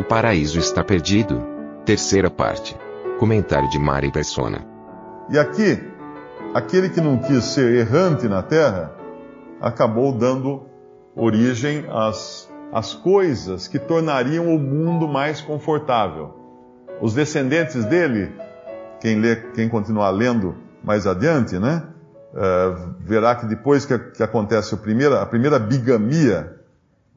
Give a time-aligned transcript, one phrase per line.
[0.00, 1.42] O paraíso está perdido.
[1.84, 2.74] Terceira parte.
[3.18, 4.66] Comentário de Mari Persona.
[5.28, 5.78] E aqui,
[6.54, 8.96] aquele que não quis ser errante na terra,
[9.60, 10.62] acabou dando
[11.14, 16.34] origem às, às coisas que tornariam o mundo mais confortável.
[16.98, 18.32] Os descendentes dele,
[19.02, 21.82] quem, lê, quem continuar lendo mais adiante, né,
[22.32, 26.58] uh, verá que depois que, que acontece primeira, a primeira bigamia,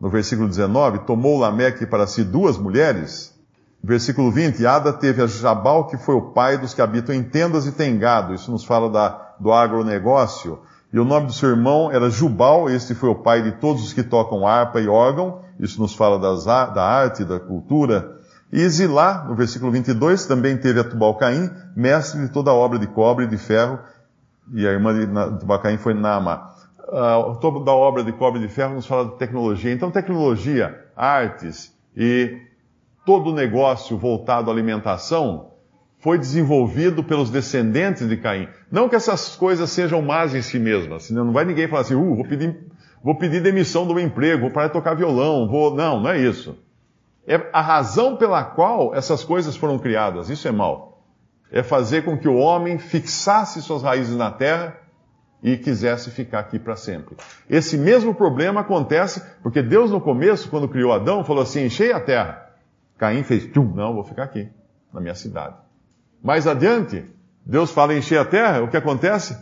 [0.03, 3.33] no versículo 19, tomou Lameque para si duas mulheres.
[3.81, 7.65] Versículo 20, Ada teve a Jabal, que foi o pai dos que habitam em tendas
[7.65, 8.33] e tem gado.
[8.33, 10.59] Isso nos fala da, do agronegócio.
[10.91, 13.93] E o nome do seu irmão era Jubal, este foi o pai de todos os
[13.93, 15.39] que tocam harpa e órgão.
[15.57, 18.19] Isso nos fala das, da arte, da cultura.
[18.51, 22.87] E Zilá, no versículo 22, também teve a Tubal-Caim, mestre de toda a obra de
[22.87, 23.79] cobre e de ferro.
[24.53, 26.53] E a irmã de Tubal-Caim foi Naamá
[26.87, 29.71] uh, toda a obra de cobre de ferro nos fala de tecnologia.
[29.71, 32.37] Então, tecnologia, artes e
[33.05, 35.51] todo o negócio voltado à alimentação
[35.99, 38.49] foi desenvolvido pelos descendentes de Caim.
[38.69, 41.95] Não que essas coisas sejam más em si mesmas, senão não vai ninguém falar assim,
[41.95, 42.59] uh, vou pedir,
[43.01, 45.73] vou pedir demissão do meu emprego, vou parar de tocar violão, vou.
[45.73, 46.57] Não, não é isso.
[47.25, 50.29] É a razão pela qual essas coisas foram criadas.
[50.29, 51.05] Isso é mal.
[51.49, 54.82] É fazer com que o homem fixasse suas raízes na terra
[55.43, 57.17] e quisesse ficar aqui para sempre.
[57.49, 61.99] Esse mesmo problema acontece porque Deus, no começo, quando criou Adão, falou assim: enchei a
[61.99, 62.49] terra.
[62.97, 64.47] Caim fez, tchum, não, vou ficar aqui,
[64.93, 65.55] na minha cidade.
[66.23, 67.03] Mais adiante,
[67.45, 69.37] Deus fala encher a terra, o que acontece?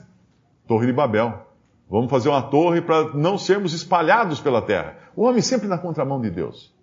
[0.67, 1.47] Torre de Babel.
[1.88, 4.95] Vamos fazer uma torre para não sermos espalhados pela terra.
[5.16, 6.73] O homem sempre na contramão de Deus.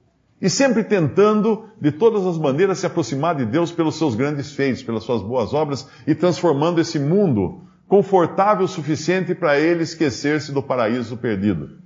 [0.41, 4.83] E sempre tentando, de todas as maneiras, se aproximar de Deus pelos seus grandes feitos,
[4.85, 10.63] pelas suas boas obras e transformando esse mundo confortável o suficiente para ele esquecer-se do
[10.63, 11.79] paraíso perdido.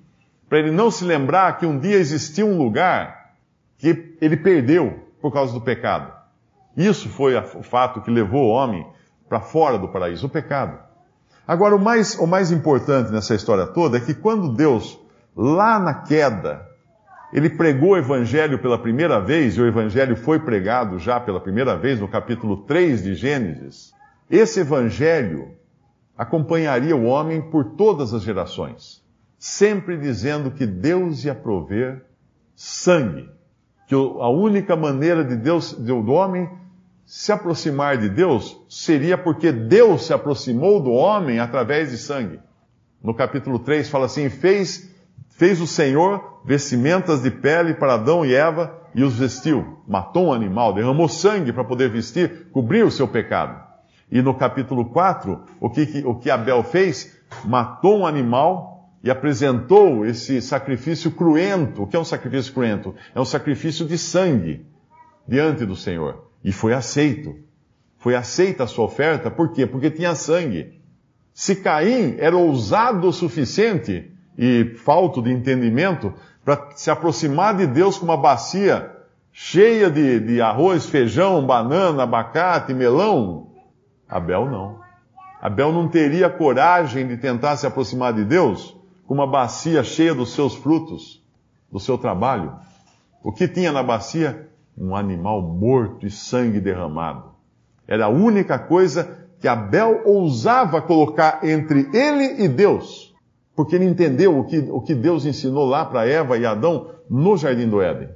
[0.49, 3.37] Para ele não se lembrar que um dia existia um lugar
[3.79, 6.13] que ele perdeu por causa do pecado.
[6.77, 8.85] Isso foi o fato que levou o homem
[9.29, 10.79] para fora do paraíso, o pecado.
[11.47, 14.99] Agora, o mais, o mais importante nessa história toda é que quando Deus,
[15.37, 16.67] lá na queda,
[17.33, 21.77] ele pregou o evangelho pela primeira vez, e o evangelho foi pregado já pela primeira
[21.77, 23.93] vez no capítulo 3 de Gênesis,
[24.31, 25.62] esse evangelho
[26.17, 29.03] acompanharia o homem por todas as gerações,
[29.39, 32.05] sempre dizendo que Deus ia prover
[32.55, 33.29] sangue,
[33.87, 36.49] que a única maneira de Deus, do homem
[37.05, 42.41] se aproximar de Deus seria porque Deus se aproximou do homem através de sangue.
[43.03, 44.95] No capítulo 3 fala assim: fez,
[45.31, 49.79] fez o Senhor vestimentas de pele para Adão e Eva e os vestiu.
[49.87, 53.62] Matou um animal, derramou sangue para poder vestir, cobrir o seu pecado.
[54.13, 57.19] E no capítulo 4, o que, o que Abel fez?
[57.47, 61.83] Matou um animal e apresentou esse sacrifício cruento.
[61.83, 62.95] O que é um sacrifício cruento?
[63.15, 64.67] É um sacrifício de sangue
[65.27, 66.31] diante do Senhor.
[66.45, 67.35] E foi aceito.
[67.97, 69.67] Foi aceita a sua oferta, por quê?
[69.67, 70.79] Porque tinha sangue.
[71.33, 76.13] Se Caim era ousado o suficiente e falto de entendimento
[76.45, 78.91] para se aproximar de Deus com uma bacia
[79.33, 83.52] cheia de, de arroz, feijão, banana, abacate, melão,
[84.13, 84.79] Abel não.
[85.41, 90.35] Abel não teria coragem de tentar se aproximar de Deus com uma bacia cheia dos
[90.35, 91.25] seus frutos,
[91.71, 92.55] do seu trabalho.
[93.23, 94.51] O que tinha na bacia?
[94.77, 97.33] Um animal morto e sangue derramado.
[97.89, 103.15] Era a única coisa que Abel ousava colocar entre ele e Deus,
[103.57, 107.37] porque ele entendeu o que, o que Deus ensinou lá para Eva e Adão no
[107.37, 108.11] jardim do Éden: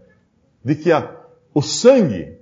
[0.63, 1.11] de que a,
[1.55, 2.36] o sangue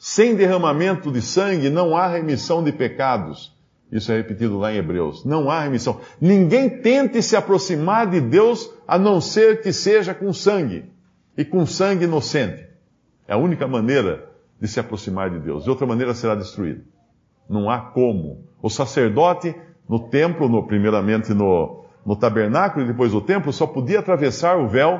[0.00, 3.54] sem derramamento de sangue não há remissão de pecados.
[3.92, 5.26] Isso é repetido lá em Hebreus.
[5.26, 6.00] Não há remissão.
[6.18, 10.86] Ninguém tente se aproximar de Deus a não ser que seja com sangue.
[11.36, 12.66] E com sangue inocente.
[13.28, 14.26] É a única maneira
[14.58, 15.64] de se aproximar de Deus.
[15.64, 16.82] De outra maneira será destruído.
[17.46, 18.46] Não há como.
[18.62, 19.54] O sacerdote
[19.86, 24.66] no templo, no, primeiramente no, no tabernáculo e depois no templo, só podia atravessar o
[24.66, 24.98] véu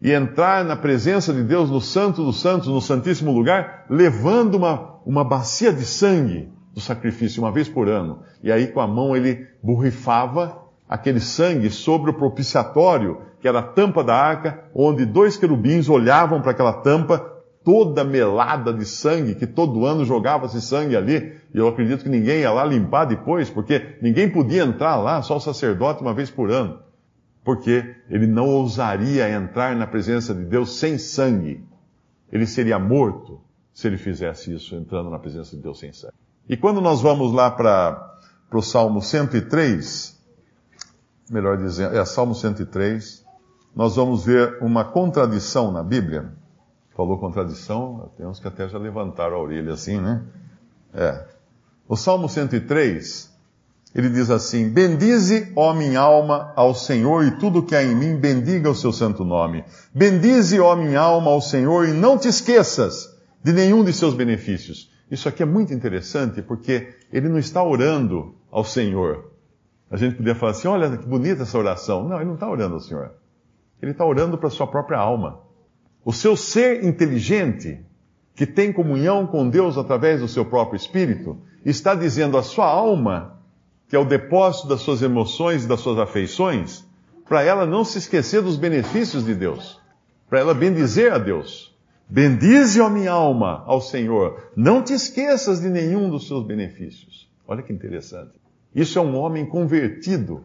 [0.00, 5.00] e entrar na presença de Deus no Santo dos Santos, no Santíssimo Lugar, levando uma,
[5.04, 8.20] uma bacia de sangue do sacrifício uma vez por ano.
[8.42, 13.62] E aí com a mão ele borrifava aquele sangue sobre o propiciatório, que era a
[13.62, 17.18] tampa da arca, onde dois querubins olhavam para aquela tampa
[17.64, 22.40] toda melada de sangue, que todo ano jogava-se sangue ali, e eu acredito que ninguém
[22.40, 26.50] ia lá limpar depois, porque ninguém podia entrar lá, só o sacerdote uma vez por
[26.50, 26.78] ano.
[27.44, 31.64] Porque ele não ousaria entrar na presença de Deus sem sangue.
[32.30, 33.40] Ele seria morto
[33.72, 36.14] se ele fizesse isso, entrando na presença de Deus sem sangue.
[36.48, 38.12] E quando nós vamos lá para
[38.52, 40.18] o Salmo 103,
[41.30, 43.24] melhor dizendo, é Salmo 103,
[43.74, 46.32] nós vamos ver uma contradição na Bíblia.
[46.96, 50.24] Falou contradição, tem uns que até já levantaram a orelha assim, né?
[50.92, 51.28] É.
[51.86, 53.32] O Salmo 103,
[53.94, 58.16] ele diz assim: Bendize, ó minha alma, ao Senhor, e tudo que há em mim,
[58.16, 59.64] bendiga o seu santo nome.
[59.94, 64.90] Bendize, ó minha alma, ao Senhor, e não te esqueças de nenhum de seus benefícios.
[65.10, 69.32] Isso aqui é muito interessante, porque ele não está orando ao Senhor.
[69.90, 72.06] A gente podia falar assim: olha que bonita essa oração.
[72.06, 73.12] Não, ele não está orando ao Senhor.
[73.80, 75.40] Ele está orando para a sua própria alma.
[76.04, 77.84] O seu ser inteligente,
[78.34, 83.37] que tem comunhão com Deus através do seu próprio espírito, está dizendo à sua alma,
[83.88, 86.84] que é o depósito das suas emoções e das suas afeições,
[87.26, 89.80] para ela não se esquecer dos benefícios de Deus,
[90.28, 91.76] para ela bendizer a Deus.
[92.08, 94.50] Bendize, ó minha alma, ao Senhor.
[94.56, 97.28] Não te esqueças de nenhum dos seus benefícios.
[97.46, 98.32] Olha que interessante.
[98.74, 100.44] Isso é um homem convertido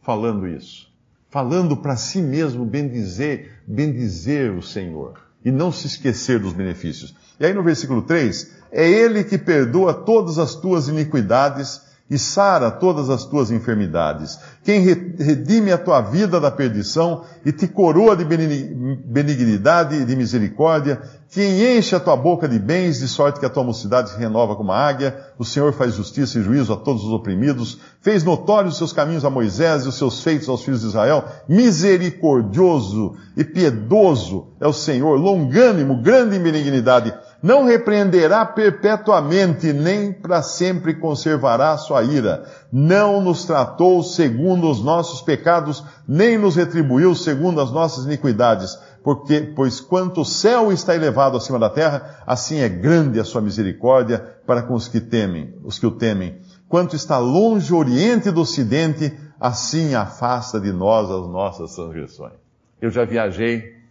[0.00, 0.92] falando isso
[1.32, 7.16] falando para si mesmo bendizer, bendizer o Senhor e não se esquecer dos benefícios.
[7.40, 11.80] E aí no versículo 3, é Ele que perdoa todas as tuas iniquidades
[12.12, 14.38] e sara todas as tuas enfermidades.
[14.62, 21.00] Quem redime a tua vida da perdição e te coroa de benignidade e de misericórdia,
[21.30, 24.54] quem enche a tua boca de bens, de sorte que a tua mocidade se renova
[24.54, 28.74] como a águia, o Senhor faz justiça e juízo a todos os oprimidos, fez notórios
[28.74, 33.42] os seus caminhos a Moisés e os seus feitos aos filhos de Israel, misericordioso e
[33.42, 41.76] piedoso é o Senhor, longânimo, grande em benignidade, não repreenderá perpetuamente, nem para sempre conservará
[41.76, 42.44] sua ira.
[42.70, 48.78] Não nos tratou segundo os nossos pecados, nem nos retribuiu segundo as nossas iniquidades.
[49.02, 53.40] Porque, pois quanto o céu está elevado acima da terra, assim é grande a sua
[53.40, 56.38] misericórdia para com os que temem, os que o temem.
[56.68, 62.34] Quanto está longe o oriente do ocidente, assim afasta de nós as nossas transgressões.
[62.80, 63.82] Eu já viajei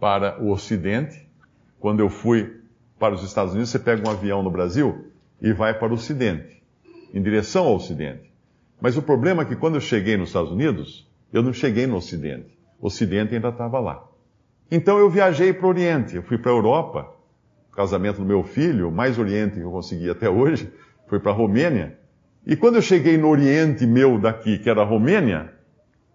[0.00, 1.26] para o ocidente,
[1.78, 2.55] quando eu fui
[2.98, 6.62] para os Estados Unidos, você pega um avião no Brasil e vai para o Ocidente,
[7.12, 8.32] em direção ao Ocidente.
[8.80, 11.96] Mas o problema é que quando eu cheguei nos Estados Unidos, eu não cheguei no
[11.96, 12.58] Ocidente.
[12.80, 14.02] O Ocidente ainda estava lá.
[14.70, 17.12] Então eu viajei para o Oriente, eu fui para a Europa,
[17.72, 20.72] casamento do meu filho, mais Oriente que eu consegui até hoje,
[21.06, 21.98] foi para a Romênia.
[22.46, 25.52] E quando eu cheguei no Oriente meu daqui, que era a Romênia,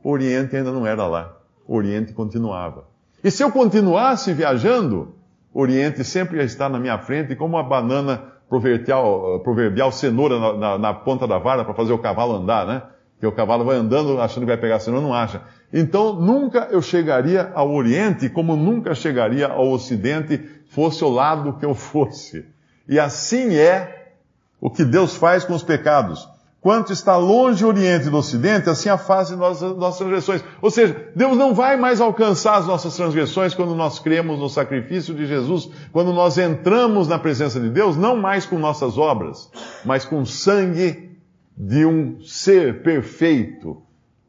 [0.04, 1.38] o Oriente ainda não era lá.
[1.68, 2.88] O Oriente continuava.
[3.24, 5.16] E se eu continuasse viajando,
[5.54, 10.94] Oriente sempre estar na minha frente como uma banana proverbial, proverbial cenoura na, na, na
[10.94, 12.82] ponta da vara para fazer o cavalo andar, né?
[13.20, 15.42] Que o cavalo vai andando achando que vai pegar a cenoura, não acha.
[15.74, 20.38] Então, nunca eu chegaria ao Oriente como nunca chegaria ao Ocidente,
[20.70, 22.46] fosse o lado que eu fosse.
[22.88, 24.14] E assim é
[24.60, 26.28] o que Deus faz com os pecados.
[26.62, 30.44] Quanto está longe o Oriente do Ocidente, assim afasta nossas, nossas transgressões.
[30.62, 35.16] Ou seja, Deus não vai mais alcançar as nossas transgressões quando nós cremos no sacrifício
[35.16, 39.50] de Jesus, quando nós entramos na presença de Deus, não mais com nossas obras,
[39.84, 41.18] mas com o sangue
[41.58, 43.82] de um ser perfeito,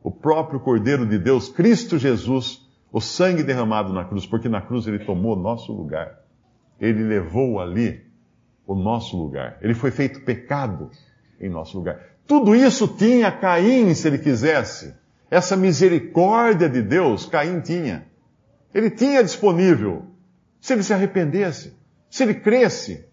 [0.03, 4.87] o próprio Cordeiro de Deus, Cristo Jesus, o sangue derramado na cruz, porque na cruz
[4.87, 6.19] ele tomou nosso lugar.
[6.81, 8.07] Ele levou ali
[8.67, 9.59] o nosso lugar.
[9.61, 10.91] Ele foi feito pecado
[11.39, 12.12] em nosso lugar.
[12.27, 14.95] Tudo isso tinha Caim, se ele quisesse.
[15.31, 18.07] Essa misericórdia de Deus, Caim tinha.
[18.75, 20.07] Ele tinha disponível.
[20.61, 21.77] Se ele se arrependesse,
[22.09, 23.05] se ele cresce,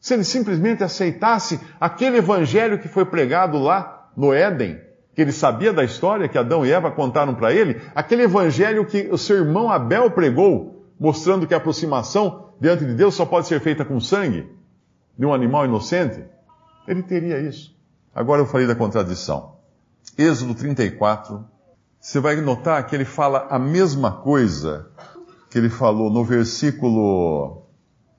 [0.00, 4.80] se ele simplesmente aceitasse aquele evangelho que foi pregado lá no Éden,
[5.14, 9.08] que ele sabia da história que Adão e Eva contaram para ele, aquele evangelho que
[9.10, 13.60] o seu irmão Abel pregou, mostrando que a aproximação diante de Deus só pode ser
[13.60, 14.48] feita com sangue
[15.18, 16.24] de um animal inocente,
[16.88, 17.75] ele teria isso.
[18.16, 19.56] Agora eu falei da contradição.
[20.16, 21.44] Êxodo 34,
[22.00, 24.86] você vai notar que ele fala a mesma coisa
[25.50, 27.66] que ele falou no versículo,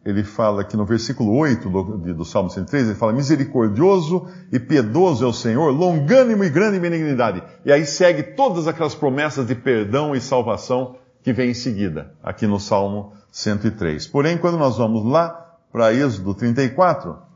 [0.05, 5.25] ele fala que no versículo 8 do, do Salmo 103, ele fala, misericordioso e piedoso
[5.25, 7.41] é o Senhor, longânimo e grande benignidade.
[7.65, 12.45] E aí segue todas aquelas promessas de perdão e salvação que vem em seguida, aqui
[12.45, 14.05] no Salmo 103.
[14.05, 17.26] Porém, quando nós vamos lá para Êxodo 34,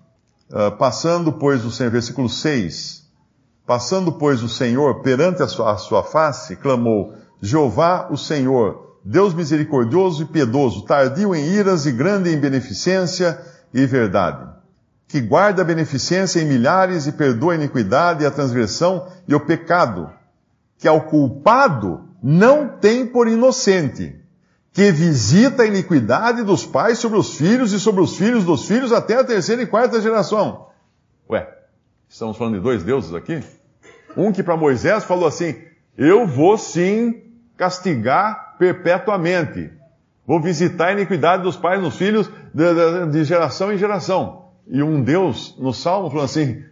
[0.51, 3.03] Uh, passando, pois, o Senhor, versículo 6,
[3.65, 9.33] passando, pois, o Senhor perante a sua, a sua face, clamou, Jeová, o Senhor, Deus
[9.33, 13.39] misericordioso e piedoso, tardio em iras e grande em beneficência
[13.73, 14.47] e verdade,
[15.07, 20.09] que guarda a beneficência em milhares e perdoa a iniquidade a transgressão e o pecado,
[20.77, 24.20] que ao culpado não tem por inocente,
[24.73, 28.91] que visita a iniquidade dos pais sobre os filhos e sobre os filhos dos filhos
[28.91, 30.67] até a terceira e quarta geração.
[31.29, 31.47] Ué,
[32.07, 33.43] estamos falando de dois deuses aqui?
[34.15, 35.55] Um que para Moisés falou assim:
[35.97, 37.21] Eu vou sim
[37.57, 39.71] castigar perpetuamente.
[40.25, 44.45] Vou visitar a iniquidade dos pais nos filhos de, de, de geração em geração.
[44.67, 46.63] E um Deus, no Salmo, falou assim: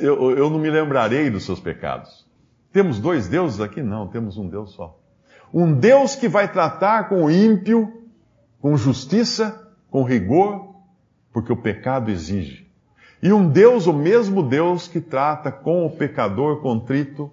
[0.00, 2.26] eu, eu não me lembrarei dos seus pecados.
[2.72, 3.82] Temos dois deuses aqui?
[3.82, 4.98] Não, temos um Deus só.
[5.52, 8.02] Um Deus que vai tratar com o ímpio,
[8.60, 10.74] com justiça, com rigor,
[11.32, 12.68] porque o pecado exige.
[13.22, 17.30] E um Deus, o mesmo Deus que trata com o pecador contrito,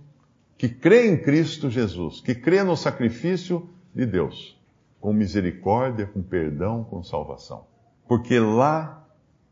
[0.58, 4.60] que crê em Cristo Jesus, que crê no sacrifício de Deus,
[5.00, 7.66] com misericórdia, com perdão, com salvação.
[8.08, 9.06] Porque lá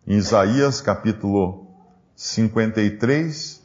[0.07, 1.67] em Isaías capítulo
[2.15, 3.63] 53,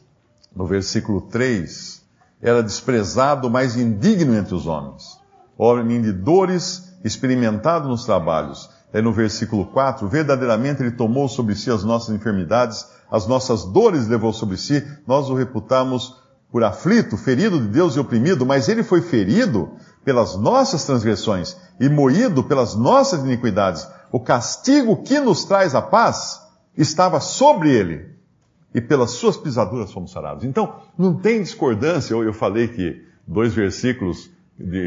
[0.55, 1.98] no versículo 3,
[2.41, 5.19] era desprezado, mais indigno entre os homens,
[5.57, 8.69] homem de dores, experimentado nos trabalhos.
[8.91, 14.07] É no versículo 4, verdadeiramente ele tomou sobre si as nossas enfermidades, as nossas dores
[14.07, 16.15] levou sobre si, nós o reputamos
[16.51, 19.71] por aflito, ferido de Deus e oprimido, mas ele foi ferido
[20.03, 23.87] pelas nossas transgressões e moído pelas nossas iniquidades.
[24.11, 26.39] O castigo que nos traz a paz
[26.75, 28.18] estava sobre ele,
[28.73, 30.43] e pelas suas pisaduras fomos sarados.
[30.43, 32.13] Então, não tem discordância.
[32.13, 34.31] Eu, eu falei que dois versículos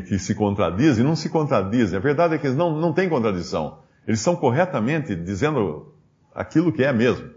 [0.07, 1.97] que se contradizem, não se contradizem.
[1.97, 3.79] A verdade é que eles não, não têm contradição.
[4.07, 5.95] Eles estão corretamente dizendo
[6.35, 7.31] aquilo que é mesmo.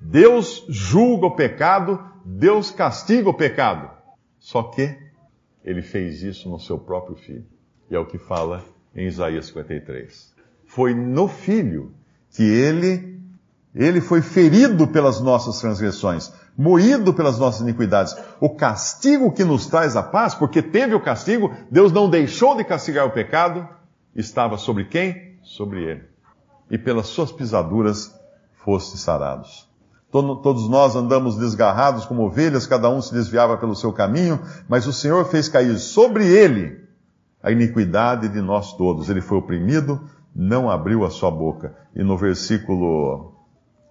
[0.00, 3.90] Deus julga o pecado, Deus castiga o pecado.
[4.38, 4.96] Só que
[5.64, 7.44] ele fez isso no seu próprio filho.
[7.90, 10.34] E é o que fala em Isaías 53.
[10.64, 11.92] Foi no filho
[12.30, 13.11] que ele
[13.74, 18.14] ele foi ferido pelas nossas transgressões, moído pelas nossas iniquidades.
[18.38, 22.64] O castigo que nos traz a paz, porque teve o castigo, Deus não deixou de
[22.64, 23.66] castigar o pecado,
[24.14, 25.38] estava sobre quem?
[25.42, 26.02] Sobre ele.
[26.70, 28.14] E pelas suas pisaduras
[28.52, 29.68] foste sarados.
[30.10, 34.38] Todos nós andamos desgarrados como ovelhas, cada um se desviava pelo seu caminho,
[34.68, 36.82] mas o Senhor fez cair sobre ele
[37.42, 39.08] a iniquidade de nós todos.
[39.08, 40.02] Ele foi oprimido,
[40.36, 41.74] não abriu a sua boca.
[41.96, 43.31] E no versículo,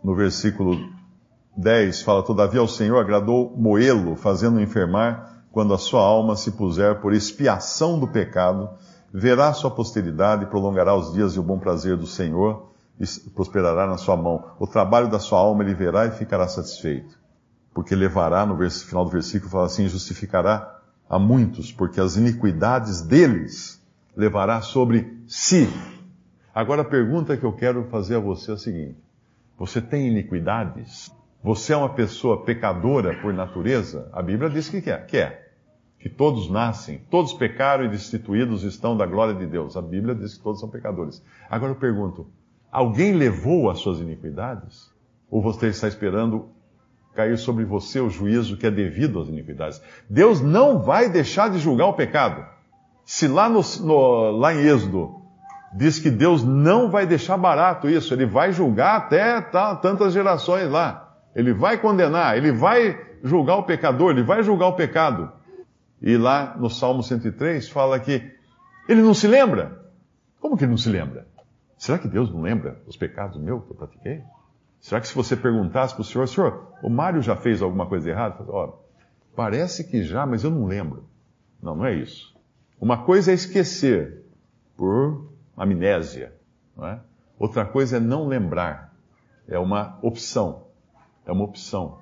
[0.04, 0.78] no versículo
[1.56, 7.02] 10 fala, todavia ao Senhor agradou moê-lo, fazendo enfermar, quando a sua alma se puser
[7.02, 8.70] por expiação do pecado,
[9.14, 12.72] verá sua posteridade, prolongará os dias e o bom prazer do Senhor,
[13.36, 14.46] prosperará na sua mão.
[14.60, 17.20] O trabalho da sua alma ele verá e ficará satisfeito.
[17.74, 20.80] Porque levará, no final do versículo, fala assim: justificará
[21.10, 23.82] a muitos, porque as iniquidades deles
[24.16, 25.70] levará sobre si.
[26.54, 28.98] Agora a pergunta que eu quero fazer a você é a seguinte:
[29.62, 31.16] você tem iniquidades?
[31.44, 34.10] Você é uma pessoa pecadora por natureza?
[34.12, 34.98] A Bíblia diz que é.
[34.98, 35.52] Que é.
[36.00, 39.78] Que todos nascem, todos pecaram e destituídos estão da glória de Deus.
[39.78, 41.24] A Bíblia diz que todos são pecadores.
[41.48, 42.26] Agora eu pergunto:
[42.72, 44.92] Alguém levou as suas iniquidades?
[45.30, 46.50] Ou você está esperando
[47.14, 49.80] cair sobre você o juízo que é devido às iniquidades?
[50.10, 52.44] Deus não vai deixar de julgar o pecado.
[53.06, 55.21] Se lá, no, no, lá em Êxodo
[55.74, 61.18] diz que Deus não vai deixar barato isso, ele vai julgar até tantas gerações lá.
[61.36, 65.32] Ele vai condenar, ele vai julgar o pecador, ele vai julgar o pecado.
[66.02, 68.32] E lá no Salmo 103 fala que
[68.88, 69.80] ele não se lembra.
[70.40, 71.28] Como que ele não se lembra?
[71.78, 74.24] Será que Deus não lembra os pecados meus que eu pratiquei?
[74.80, 78.10] Será que se você perguntasse para o senhor, senhor, o Mário já fez alguma coisa
[78.10, 78.44] errada?
[78.48, 78.74] Ó,
[79.36, 81.06] parece que já, mas eu não lembro.
[81.62, 82.36] Não, não é isso.
[82.80, 84.26] Uma coisa é esquecer
[84.76, 85.31] por
[85.62, 86.34] amnésia,
[86.82, 87.00] é?
[87.38, 88.94] Outra coisa é não lembrar.
[89.48, 90.68] É uma opção.
[91.26, 92.00] É uma opção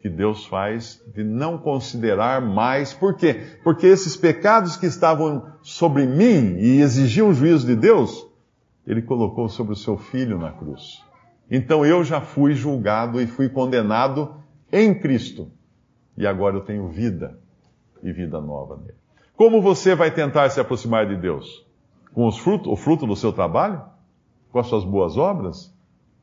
[0.00, 2.92] que Deus faz de não considerar mais.
[2.92, 3.58] Por quê?
[3.62, 8.26] Porque esses pecados que estavam sobre mim e exigiam o juízo de Deus,
[8.84, 11.04] ele colocou sobre o seu filho na cruz.
[11.48, 14.34] Então eu já fui julgado e fui condenado
[14.72, 15.50] em Cristo.
[16.16, 17.38] E agora eu tenho vida
[18.02, 18.98] e vida nova nele.
[19.36, 21.64] Como você vai tentar se aproximar de Deus?
[22.14, 23.82] Com os frutos, o fruto do seu trabalho?
[24.50, 25.74] Com as suas boas obras?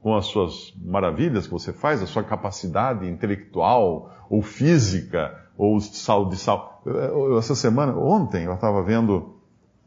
[0.01, 2.01] Com as suas maravilhas que você faz?
[2.01, 5.35] A sua capacidade intelectual ou física?
[5.57, 6.37] Ou de saúde?
[7.37, 9.39] Essa semana, ontem, eu estava vendo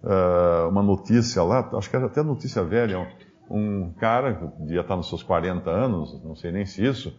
[0.02, 3.06] uh, uma notícia lá, acho que era até notícia velha, um,
[3.56, 7.16] um cara, que devia estar nos seus 40 anos, não sei nem se isso,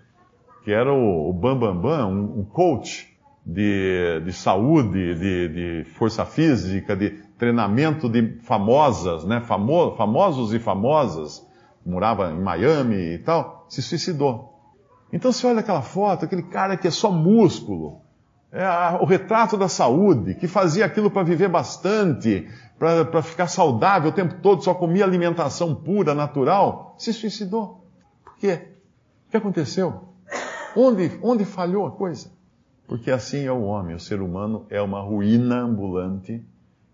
[0.64, 3.14] que era o, o Bam Bam Bam, um, um coach
[3.46, 9.42] de, de saúde, de, de, força física, de, treinamento de famosas, né?
[9.42, 11.46] Famo, famosos e famosas,
[11.86, 14.54] morava em Miami e tal, se suicidou.
[15.12, 18.02] Então você olha aquela foto, aquele cara que é só músculo,
[18.52, 22.48] é a, o retrato da saúde, que fazia aquilo para viver bastante,
[22.78, 27.84] para ficar saudável o tempo todo, só comia alimentação pura, natural, se suicidou.
[28.24, 28.68] Por quê?
[29.28, 30.04] O que aconteceu?
[30.76, 32.32] Onde, onde falhou a coisa?
[32.88, 36.44] Porque assim é o homem, o ser humano é uma ruína ambulante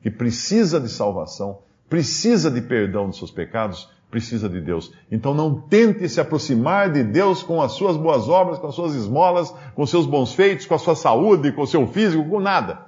[0.01, 4.93] que precisa de salvação, precisa de perdão dos seus pecados, precisa de Deus.
[5.11, 8.95] Então não tente se aproximar de Deus com as suas boas obras, com as suas
[8.95, 12.39] esmolas, com os seus bons feitos, com a sua saúde, com o seu físico, com
[12.39, 12.87] nada.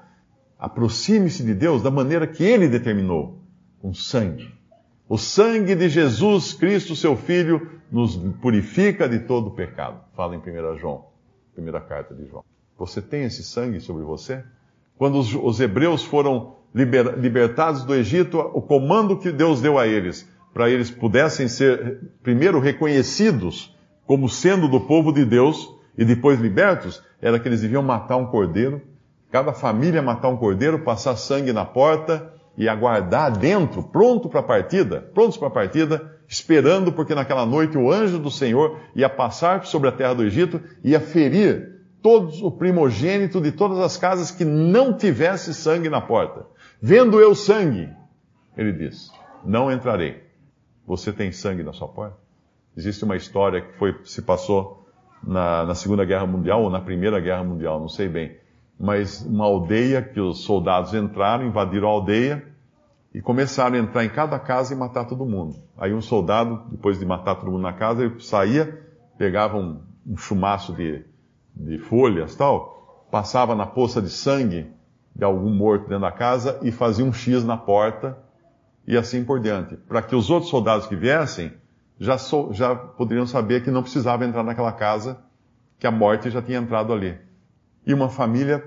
[0.58, 3.40] Aproxime-se de Deus da maneira que Ele determinou,
[3.80, 4.54] com sangue.
[5.08, 10.00] O sangue de Jesus Cristo, seu Filho, nos purifica de todo o pecado.
[10.16, 11.06] Fala em 1 João,
[11.54, 12.44] primeira carta de João.
[12.78, 14.44] Você tem esse sangue sobre você?
[14.98, 19.88] Quando os, os hebreus foram liber, libertados do Egito, o comando que Deus deu a
[19.88, 23.76] eles para eles pudessem ser, primeiro, reconhecidos
[24.06, 28.26] como sendo do povo de Deus e depois libertos, era que eles deviam matar um
[28.26, 28.82] cordeiro,
[29.32, 34.44] cada família matar um cordeiro, passar sangue na porta e aguardar dentro, pronto para a
[34.44, 39.66] partida, prontos para a partida, esperando, porque naquela noite o anjo do Senhor ia passar
[39.66, 44.44] sobre a terra do Egito ia ferir todos o primogênito de todas as casas que
[44.44, 46.46] não tivesse sangue na porta.
[46.84, 47.90] Vendo eu sangue,
[48.58, 49.12] ele diz,
[49.46, 50.24] não entrarei.
[50.88, 52.18] Você tem sangue na sua porta?
[52.76, 54.90] Existe uma história que foi, se passou
[55.22, 58.36] na, na Segunda Guerra Mundial ou na Primeira Guerra Mundial, não sei bem.
[58.80, 62.48] Mas uma aldeia que os soldados entraram, invadiram a aldeia
[63.14, 65.58] e começaram a entrar em cada casa e matar todo mundo.
[65.78, 68.88] Aí um soldado, depois de matar todo mundo na casa, ele saía,
[69.20, 71.06] pegava um, um chumaço de,
[71.56, 74.81] de folhas tal, passava na poça de sangue
[75.16, 78.18] de algum morto dentro da casa e fazia um X na porta
[78.88, 81.54] e assim por diante, para que os outros soldados que viessem
[82.00, 85.20] já, so, já poderiam saber que não precisava entrar naquela casa,
[85.78, 87.18] que a morte já tinha entrado ali.
[87.86, 88.64] E uma família,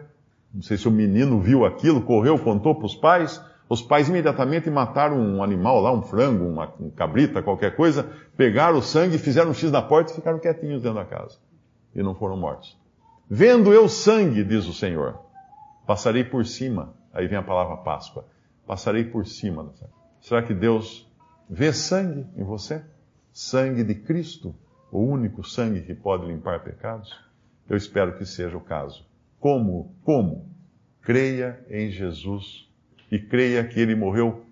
[0.53, 4.71] não sei se o menino viu aquilo, correu, contou para os pais, os pais imediatamente
[4.71, 9.51] mataram um animal lá, um frango, uma um cabrita, qualquer coisa, pegaram o sangue, fizeram
[9.51, 11.38] um X na porta e ficaram quietinhos dentro da casa.
[11.95, 12.79] E não foram mortos.
[13.29, 15.18] Vendo eu sangue, diz o Senhor,
[15.87, 16.94] passarei por cima.
[17.12, 18.27] Aí vem a palavra Páscoa.
[18.66, 19.73] Passarei por cima.
[20.20, 21.09] Será que Deus
[21.49, 22.83] vê sangue em você?
[23.33, 24.55] Sangue de Cristo,
[24.90, 27.12] o único sangue que pode limpar pecados?
[27.68, 29.05] Eu espero que seja o caso.
[29.40, 29.94] Como?
[30.05, 30.49] Como?
[31.03, 32.70] Creia em Jesus
[33.11, 34.44] e creia que ele morreu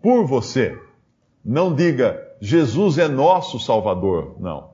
[0.00, 0.78] por você.
[1.44, 4.36] Não diga, Jesus é nosso Salvador.
[4.40, 4.72] Não.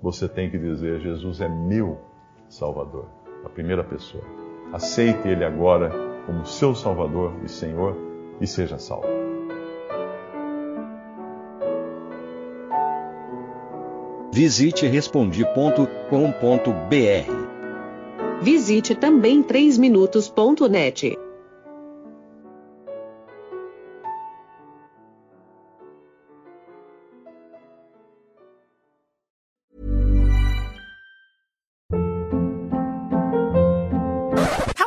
[0.00, 2.00] Você tem que dizer, Jesus é meu
[2.48, 3.08] Salvador.
[3.44, 4.41] A primeira pessoa.
[4.72, 5.90] Aceite ele agora
[6.24, 7.96] como seu Salvador e Senhor
[8.40, 9.06] e seja salvo.
[14.32, 15.52] Visite respondi.com.br.
[18.40, 21.18] Visite também 3minutos.net.